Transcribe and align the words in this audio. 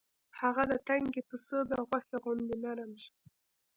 هغه 0.39 0.63
د 0.71 0.73
تنکي 0.87 1.21
پسه 1.29 1.57
د 1.69 1.71
غوښې 1.87 2.17
غوندې 2.23 2.55
نرم 2.63 2.91
شو. 3.03 3.13